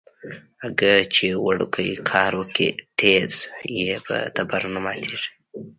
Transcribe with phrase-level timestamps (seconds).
[0.67, 2.67] اگه چې وړوکی کار وکي
[2.99, 3.33] ټيز
[3.79, 5.29] يې په تبر نه ماتېږي.